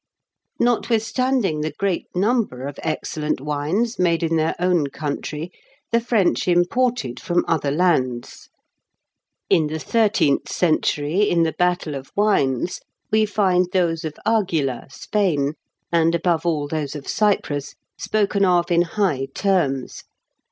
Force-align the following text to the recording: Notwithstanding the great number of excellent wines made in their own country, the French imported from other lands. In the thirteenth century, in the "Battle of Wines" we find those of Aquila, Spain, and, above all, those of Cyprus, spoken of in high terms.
Notwithstanding 0.59 1.61
the 1.61 1.73
great 1.77 2.07
number 2.15 2.65
of 2.65 2.79
excellent 2.81 3.39
wines 3.39 3.99
made 3.99 4.23
in 4.23 4.35
their 4.35 4.55
own 4.57 4.87
country, 4.87 5.51
the 5.91 6.01
French 6.01 6.47
imported 6.47 7.19
from 7.19 7.45
other 7.47 7.69
lands. 7.69 8.49
In 9.47 9.67
the 9.67 9.77
thirteenth 9.77 10.49
century, 10.49 11.29
in 11.29 11.43
the 11.43 11.53
"Battle 11.53 11.93
of 11.93 12.11
Wines" 12.15 12.79
we 13.11 13.27
find 13.27 13.67
those 13.73 14.03
of 14.03 14.17
Aquila, 14.25 14.87
Spain, 14.89 15.53
and, 15.91 16.15
above 16.15 16.47
all, 16.47 16.67
those 16.67 16.95
of 16.95 17.07
Cyprus, 17.07 17.75
spoken 17.95 18.43
of 18.43 18.71
in 18.71 18.81
high 18.81 19.27
terms. 19.35 20.01